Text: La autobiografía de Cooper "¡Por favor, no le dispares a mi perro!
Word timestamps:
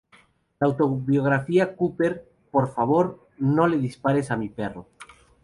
La 0.59 0.65
autobiografía 0.65 1.63
de 1.67 1.75
Cooper 1.75 2.27
"¡Por 2.49 2.73
favor, 2.73 3.27
no 3.37 3.67
le 3.67 3.77
dispares 3.77 4.31
a 4.31 4.35
mi 4.35 4.49
perro! 4.49 4.87